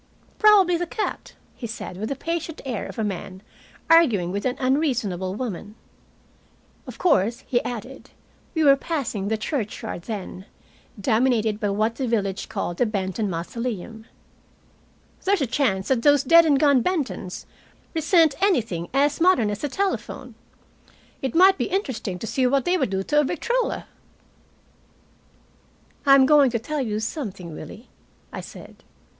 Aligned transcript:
"Probably 0.39 0.77
the 0.77 0.87
cat," 0.87 1.35
he 1.55 1.67
said, 1.67 1.95
with 1.97 2.09
the 2.09 2.15
patient 2.15 2.59
air 2.65 2.87
of 2.87 2.97
a 2.97 3.03
man 3.03 3.43
arguing 3.87 4.31
with 4.31 4.45
an 4.47 4.57
unreasonable 4.59 5.35
woman. 5.35 5.75
"Of 6.87 6.97
course," 6.97 7.43
he 7.45 7.63
added 7.63 8.09
we 8.55 8.63
were 8.63 8.75
passing 8.75 9.27
the 9.27 9.37
churchyard 9.37 10.01
then, 10.05 10.47
dominated 10.99 11.59
by 11.59 11.69
what 11.69 11.97
the 11.97 12.07
village 12.07 12.49
called 12.49 12.77
the 12.77 12.87
Benton 12.87 13.29
"mosolem" 13.29 14.05
"there's 15.23 15.39
a 15.39 15.45
chance 15.45 15.89
that 15.89 16.01
those 16.01 16.23
dead 16.23 16.47
and 16.47 16.59
gone 16.59 16.81
Bentons 16.81 17.45
resent 17.93 18.33
anything 18.41 18.89
as 18.95 19.21
modern 19.21 19.51
as 19.51 19.63
a 19.63 19.69
telephone. 19.69 20.33
It 21.21 21.35
might 21.35 21.59
be 21.59 21.65
interesting 21.65 22.17
to 22.17 22.25
see 22.25 22.47
what 22.47 22.65
they 22.65 22.75
would 22.75 22.89
do 22.89 23.03
to 23.03 23.19
a 23.19 23.23
victrola." 23.23 23.85
"I'm 26.07 26.25
going 26.25 26.49
to 26.49 26.57
tell 26.57 26.81
you 26.81 26.99
something, 26.99 27.53
Willie," 27.53 27.87
I 28.33 28.41
said. 28.41 28.77